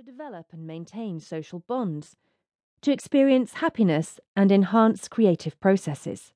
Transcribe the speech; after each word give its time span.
to 0.00 0.06
develop 0.10 0.46
and 0.52 0.66
maintain 0.66 1.20
social 1.20 1.58
bonds, 1.68 2.16
to 2.80 2.90
experience 2.90 3.54
happiness 3.54 4.18
and 4.34 4.50
enhance 4.50 5.08
creative 5.08 5.60
processes. 5.60 6.32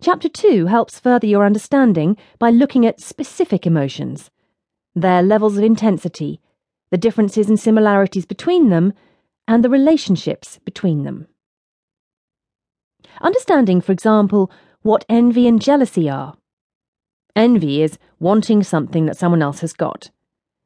Chapter 0.00 0.28
2 0.28 0.66
helps 0.66 0.98
further 0.98 1.28
your 1.28 1.46
understanding 1.46 2.16
by 2.40 2.50
looking 2.50 2.84
at 2.84 2.98
specific 3.00 3.68
emotions, 3.68 4.32
their 4.96 5.22
levels 5.22 5.56
of 5.56 5.62
intensity, 5.62 6.40
the 6.90 6.98
differences 6.98 7.48
and 7.48 7.60
similarities 7.60 8.26
between 8.26 8.68
them, 8.68 8.94
and 9.46 9.62
the 9.62 9.70
relationships 9.70 10.58
between 10.64 11.04
them. 11.04 11.28
Understanding, 13.20 13.80
for 13.80 13.92
example, 13.92 14.50
what 14.82 15.04
envy 15.08 15.46
and 15.46 15.62
jealousy 15.62 16.10
are. 16.10 16.36
Envy 17.36 17.80
is 17.80 17.96
wanting 18.18 18.64
something 18.64 19.06
that 19.06 19.16
someone 19.16 19.42
else 19.42 19.60
has 19.60 19.72
got. 19.72 20.10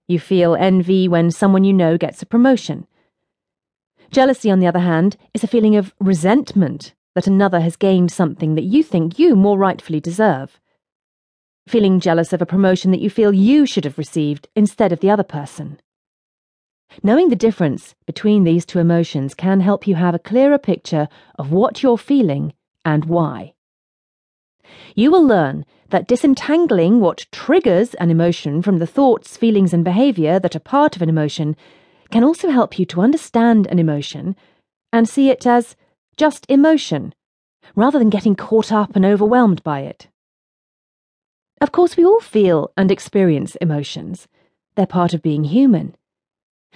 You 0.09 0.19
feel 0.19 0.57
envy 0.57 1.09
when 1.09 1.31
someone 1.31 1.65
you 1.65 1.73
know 1.73 1.97
gets 1.97 2.23
a 2.23 2.27
promotion. 2.27 2.87
Jealousy, 4.11 4.51
on 4.51 4.59
the 4.59 4.67
other 4.67 4.81
hand, 4.81 5.17
is 5.33 5.43
a 5.43 5.49
feeling 5.49 5.77
of 5.77 5.95
resentment 5.99 6.95
that 7.15 7.27
another 7.27 7.61
has 7.61 7.77
gained 7.77 8.11
something 8.11 8.55
that 8.55 8.65
you 8.65 8.83
think 8.83 9.19
you 9.19 9.37
more 9.37 9.59
rightfully 9.59 10.01
deserve. 10.01 10.61
Feeling 11.67 12.01
jealous 12.01 12.33
of 12.33 12.43
a 12.43 12.47
promotion 12.47 12.91
that 12.91 13.01
you 13.01 13.09
feel 13.09 13.33
you 13.33 13.67
should 13.67 13.85
have 13.85 13.99
received 13.99 14.49
instead 14.57 14.93
of 14.93 15.01
the 15.01 15.11
other 15.11 15.23
person. 15.23 15.81
Knowing 17.03 17.29
the 17.29 17.37
difference 17.37 17.95
between 18.07 18.45
these 18.45 18.67
two 18.67 18.79
emotions 18.79 19.35
can 19.35 19.61
help 19.61 19.87
you 19.87 19.95
have 19.95 20.15
a 20.15 20.19
clearer 20.19 20.59
picture 20.59 21.09
of 21.39 21.53
what 21.53 21.83
you're 21.83 21.97
feeling 21.97 22.53
and 22.85 23.07
why. 23.07 23.55
You 24.95 25.11
will 25.11 25.27
learn 25.27 25.65
that 25.91 26.09
disentangling 26.09 27.01
what 27.01 27.27
triggers 27.33 27.95
an 27.95 28.11
emotion 28.11 28.63
from 28.63 28.79
the 28.79 28.87
thoughts, 28.87 29.37
feelings, 29.37 29.75
and 29.75 29.85
behavior 29.85 30.39
that 30.39 30.57
are 30.57 30.61
part 30.61 30.97
of 30.97 31.03
an 31.03 31.09
emotion 31.09 31.57
can 32.11 32.25
also 32.25 32.51
help 32.51 32.79
you 32.79 32.85
to 32.87 33.01
understand 33.01 33.67
an 33.67 33.79
emotion 33.79 34.37
and 34.93 35.09
see 35.09 35.31
it 35.31 35.47
as 35.47 35.77
just 36.17 36.45
emotion, 36.49 37.15
rather 37.75 37.99
than 37.99 38.11
getting 38.11 38.37
caught 38.37 38.71
up 38.71 38.95
and 38.95 39.05
overwhelmed 39.05 39.63
by 39.63 39.81
it. 39.81 40.09
Of 41.61 41.73
course, 41.73 41.97
we 41.97 42.05
all 42.05 42.21
feel 42.21 42.71
and 42.77 42.91
experience 42.91 43.55
emotions. 43.57 44.29
They're 44.75 44.87
part 44.87 45.15
of 45.15 45.23
being 45.23 45.45
human. 45.45 45.95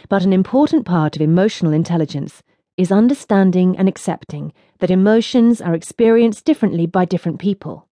But 0.09 0.25
an 0.25 0.33
important 0.33 0.87
part 0.87 1.17
of 1.17 1.23
emotional 1.23 1.73
intelligence 1.73 2.43
is 2.77 2.93
understanding 2.93 3.77
and 3.77 3.89
accepting 3.89 4.53
that 4.79 4.91
emotions 4.91 5.61
are 5.61 5.75
experienced 5.75 6.45
differently 6.45 6.87
by 6.87 7.05
different 7.05 7.39
people. 7.39 7.89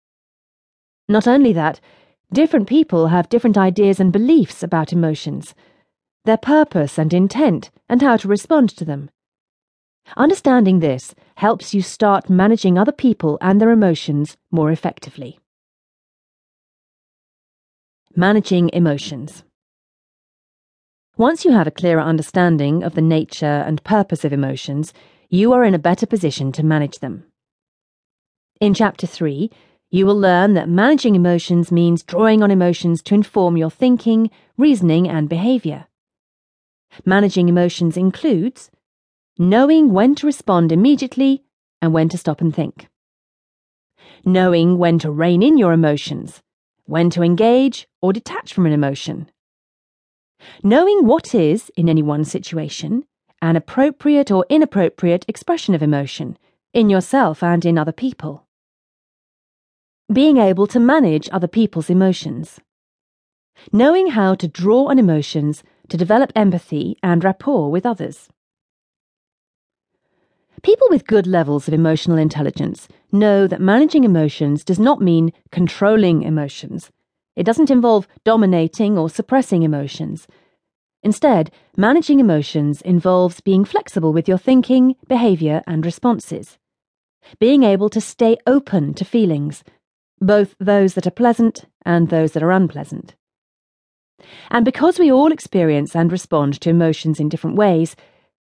Not 1.09 1.27
only 1.27 1.53
that, 1.55 1.81
different 2.33 2.69
people 2.69 3.09
have 3.09 3.29
different 3.29 3.57
ideas 3.57 3.99
and 3.99 4.13
beliefs 4.13 4.63
about 4.63 4.93
emotions, 4.93 5.55
their 6.25 6.37
purpose 6.37 6.99
and 6.99 7.13
intent, 7.13 7.71
and 7.89 8.03
how 8.03 8.17
to 8.19 8.29
respond 8.29 8.69
to 8.71 8.85
them. 8.85 9.11
Understanding 10.17 10.81
this 10.81 11.15
helps 11.37 11.75
you 11.75 11.83
start 11.83 12.31
managing 12.31 12.79
other 12.79 12.93
people 12.93 13.39
and 13.41 13.61
their 13.61 13.71
emotions 13.71 14.37
more 14.51 14.71
effectively. 14.71 15.39
Managing 18.15 18.71
emotions. 18.73 19.45
Once 21.19 21.45
you 21.45 21.51
have 21.51 21.67
a 21.67 21.73
clearer 21.73 22.01
understanding 22.01 22.85
of 22.85 22.95
the 22.95 23.03
nature 23.03 23.65
and 23.67 23.83
purpose 23.83 24.25
of 24.25 24.33
emotions, 24.33 24.95
you 25.29 25.53
are 25.53 25.65
in 25.65 25.75
a 25.75 25.79
better 25.79 26.07
position 26.07 26.53
to 26.53 26.63
manage 26.63 27.01
them. 27.01 27.25
In 28.61 28.73
Chapter 28.73 29.05
3, 29.05 29.51
you 29.91 30.07
will 30.07 30.17
learn 30.17 30.55
that 30.55 30.69
managing 30.69 31.17
emotions 31.17 31.73
means 31.73 32.05
drawing 32.05 32.41
on 32.41 32.53
emotions 32.53 33.03
to 33.03 33.17
inform 33.17 33.57
your 33.57 33.69
thinking, 33.69 34.31
reasoning, 34.57 35.09
and 35.09 35.29
behavior. 35.29 35.89
Managing 37.05 37.49
emotions 37.49 37.97
includes 37.97 38.71
knowing 39.37 39.93
when 39.93 40.15
to 40.15 40.27
respond 40.27 40.71
immediately 40.71 41.43
and 41.83 41.93
when 41.93 42.09
to 42.11 42.17
stop 42.17 42.41
and 42.41 42.55
think, 42.55 42.87
knowing 44.25 44.79
when 44.79 45.01
to 45.01 45.11
rein 45.11 45.43
in 45.43 45.59
your 45.59 45.73
emotions, 45.73 46.45
when 46.85 47.11
to 47.11 47.25
engage 47.25 47.89
or 48.01 48.13
detach 48.13 48.55
from 48.55 48.67
an 48.67 48.73
emotion 48.73 49.29
Knowing 50.63 51.07
what 51.07 51.35
is, 51.35 51.71
in 51.77 51.89
any 51.89 52.03
one 52.03 52.25
situation, 52.25 53.05
an 53.41 53.57
appropriate 53.57 54.31
or 54.31 54.45
inappropriate 54.49 55.25
expression 55.29 55.75
of 55.75 55.83
emotion, 55.83 56.37
in 56.73 56.91
yourself 56.91 57.43
and 57.43 57.65
in 57.65 57.79
other 57.79 57.93
people. 57.93 58.47
Being 60.13 60.39
able 60.39 60.67
to 60.69 60.81
manage 60.81 61.29
other 61.33 61.49
people's 61.49 61.91
emotions. 61.91 62.61
Knowing 63.73 64.09
how 64.09 64.35
to 64.35 64.49
draw 64.49 64.87
on 64.87 64.99
emotions 64.99 65.63
to 65.89 65.97
develop 65.97 66.33
empathy 66.35 66.97
and 67.03 67.25
rapport 67.25 67.71
with 67.71 67.85
others. 67.87 68.29
People 70.63 70.89
with 70.91 71.07
good 71.07 71.27
levels 71.27 71.69
of 71.69 71.75
emotional 71.75 72.19
intelligence 72.19 72.89
know 73.13 73.47
that 73.47 73.61
managing 73.61 74.05
emotions 74.05 74.65
does 74.65 74.79
not 74.79 75.01
mean 75.01 75.33
controlling 75.51 76.23
emotions 76.23 76.91
it 77.39 77.47
doesn't 77.47 77.71
involve 77.71 78.09
dominating 78.25 78.99
or 78.99 79.09
suppressing 79.09 79.63
emotions. 79.63 80.27
Instead, 81.05 81.53
managing 81.77 82.19
emotions 82.19 82.83
involves 82.83 83.41
being 83.41 83.65
flexible 83.65 84.13
with 84.13 84.27
your 84.27 84.39
thinking, 84.39 84.97
behavior, 85.07 85.63
and 85.65 85.87
responses. 85.87 86.59
Being 87.39 87.63
able 87.63 87.89
to 87.91 88.01
stay 88.01 88.39
open 88.45 88.93
to 88.95 89.05
feelings, 89.05 89.63
both 90.21 90.57
those 90.59 90.95
that 90.95 91.07
are 91.07 91.13
pleasant 91.13 91.67
and 91.87 92.09
those 92.09 92.33
that 92.33 92.43
are 92.43 92.51
unpleasant. 92.51 93.15
And 94.51 94.65
because 94.65 94.99
we 94.99 95.13
all 95.13 95.31
experience 95.31 95.95
and 95.95 96.11
respond 96.11 96.61
to 96.63 96.71
emotions 96.71 97.21
in 97.21 97.29
different 97.29 97.57
ways, 97.57 97.95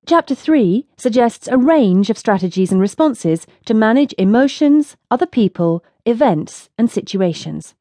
Chapter 0.07 0.35
3 0.35 0.87
suggests 0.99 1.49
a 1.49 1.57
range 1.57 2.11
of 2.11 2.19
strategies 2.19 2.71
and 2.71 2.79
responses 2.79 3.47
to 3.65 3.73
manage 3.73 4.15
emotions, 4.19 4.99
other 5.11 5.25
people, 5.27 5.83
events, 6.05 6.69
and 6.77 6.91
situations. 6.91 7.75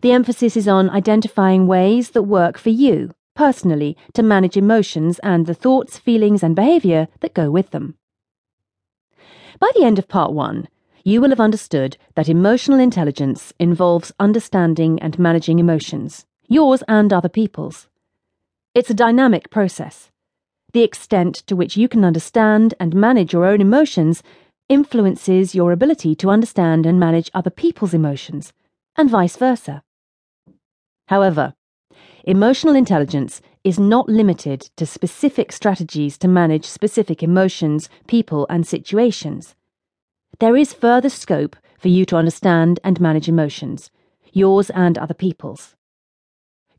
The 0.00 0.12
emphasis 0.12 0.56
is 0.56 0.68
on 0.68 0.90
identifying 0.90 1.66
ways 1.66 2.10
that 2.10 2.22
work 2.22 2.58
for 2.58 2.70
you, 2.70 3.12
personally, 3.34 3.96
to 4.14 4.22
manage 4.22 4.56
emotions 4.56 5.18
and 5.20 5.46
the 5.46 5.54
thoughts, 5.54 5.98
feelings, 5.98 6.42
and 6.42 6.54
behaviour 6.54 7.08
that 7.20 7.34
go 7.34 7.50
with 7.50 7.70
them. 7.70 7.96
By 9.58 9.70
the 9.74 9.84
end 9.84 9.98
of 9.98 10.08
part 10.08 10.32
one, 10.32 10.68
you 11.04 11.20
will 11.20 11.30
have 11.30 11.40
understood 11.40 11.96
that 12.14 12.28
emotional 12.28 12.78
intelligence 12.78 13.52
involves 13.58 14.12
understanding 14.18 15.00
and 15.00 15.18
managing 15.18 15.58
emotions, 15.58 16.26
yours 16.48 16.82
and 16.88 17.12
other 17.12 17.28
people's. 17.28 17.88
It's 18.74 18.90
a 18.90 18.94
dynamic 18.94 19.48
process. 19.50 20.10
The 20.72 20.82
extent 20.82 21.36
to 21.46 21.56
which 21.56 21.76
you 21.76 21.88
can 21.88 22.04
understand 22.04 22.74
and 22.78 22.94
manage 22.94 23.32
your 23.32 23.46
own 23.46 23.60
emotions 23.60 24.22
influences 24.68 25.54
your 25.54 25.72
ability 25.72 26.14
to 26.16 26.28
understand 26.28 26.84
and 26.84 27.00
manage 27.00 27.30
other 27.32 27.50
people's 27.50 27.94
emotions 27.94 28.52
and 28.96 29.10
vice 29.10 29.36
versa. 29.36 29.82
However, 31.08 31.54
emotional 32.24 32.74
intelligence 32.74 33.40
is 33.62 33.78
not 33.78 34.08
limited 34.08 34.70
to 34.76 34.86
specific 34.86 35.52
strategies 35.52 36.18
to 36.18 36.28
manage 36.28 36.64
specific 36.64 37.22
emotions, 37.22 37.88
people, 38.06 38.46
and 38.48 38.66
situations. 38.66 39.54
There 40.38 40.56
is 40.56 40.72
further 40.72 41.08
scope 41.08 41.56
for 41.78 41.88
you 41.88 42.04
to 42.06 42.16
understand 42.16 42.80
and 42.82 43.00
manage 43.00 43.28
emotions, 43.28 43.90
yours 44.32 44.70
and 44.70 44.98
other 44.98 45.14
people's. 45.14 45.74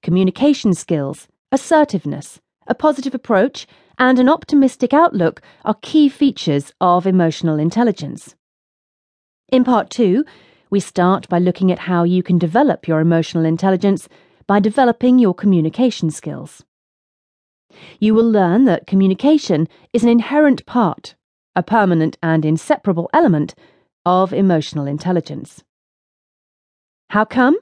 Communication 0.02 0.74
skills, 0.74 1.28
assertiveness, 1.52 2.40
a 2.68 2.76
positive 2.76 3.16
approach, 3.16 3.68
and 3.98 4.20
an 4.20 4.30
optimistic 4.30 4.94
outlook 4.94 5.42
are 5.66 5.76
key 5.82 6.08
features 6.08 6.72
of 6.80 7.08
emotional 7.08 7.58
intelligence. 7.58 8.36
In 9.50 9.64
part 9.64 9.90
two, 9.90 10.24
we 10.70 10.80
start 10.80 11.30
by 11.30 11.40
looking 11.40 11.72
at 11.72 11.80
how 11.80 12.04
you 12.04 12.22
can 12.22 12.38
develop 12.38 12.88
your 12.88 13.00
emotional 13.00 13.46
intelligence 13.46 14.08
by 14.46 14.60
developing 14.60 15.20
your 15.20 15.34
communication 15.34 16.10
skills. 16.10 16.64
You 18.00 18.14
will 18.14 18.30
learn 18.30 18.66
that 18.66 18.88
communication 18.88 19.68
is 19.94 20.04
an 20.04 20.10
inherent 20.10 20.66
part, 20.66 21.16
a 21.56 21.64
permanent 21.64 22.18
and 22.24 22.46
inseparable 22.46 23.10
element 23.14 23.56
of 24.06 24.34
emotional 24.34 24.88
intelligence. 24.88 25.64
How 27.10 27.26
come? 27.26 27.58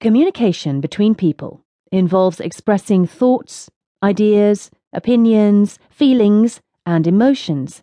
Communication 0.00 0.80
between 0.80 1.14
people 1.14 1.62
involves 1.92 2.40
expressing 2.40 3.06
thoughts, 3.06 3.70
ideas, 4.02 4.70
opinions, 4.92 5.78
feelings, 5.90 6.60
and 6.86 7.06
emotions. 7.06 7.82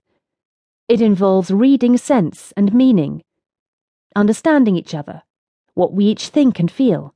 It 0.87 1.01
involves 1.01 1.51
reading 1.51 1.97
sense 1.97 2.53
and 2.57 2.73
meaning 2.73 3.21
understanding 4.17 4.75
each 4.75 4.93
other, 4.93 5.21
what 5.75 5.93
we 5.93 6.05
each 6.05 6.29
think 6.29 6.59
and 6.59 6.69
feel. 6.69 7.13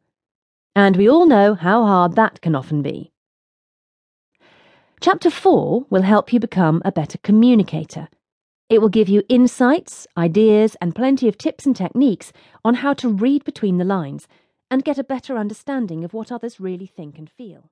And 0.75 0.95
we 0.95 1.09
all 1.09 1.25
know 1.25 1.56
how 1.56 1.83
hard 1.86 2.15
that 2.15 2.39
can 2.42 2.56
often 2.56 2.81
be. 2.81 3.12
Chapter 5.01 5.31
4 5.31 5.88
will 5.89 6.03
help 6.03 6.31
you 6.31 6.39
become 6.39 6.81
a 6.86 6.92
better 6.92 7.18
communicator. 7.18 8.07
It 8.69 8.81
will 8.81 8.89
give 8.89 9.09
you 9.09 9.24
insights, 9.27 10.07
ideas, 10.15 10.77
and 10.80 10.95
plenty 10.95 11.27
of 11.27 11.38
tips 11.38 11.65
and 11.65 11.75
techniques 11.75 12.31
on 12.63 12.75
how 12.75 12.94
to 12.94 13.09
read 13.09 13.44
between 13.44 13.80
the 13.80 13.83
lines 13.83 14.27
and 14.69 14.86
get 14.86 15.00
a 15.00 15.03
better 15.03 15.38
understanding 15.38 16.06
of 16.06 16.13
what 16.13 16.31
others 16.31 16.59
really 16.59 16.86
think 16.86 17.18
and 17.18 17.30
feel. 17.30 17.71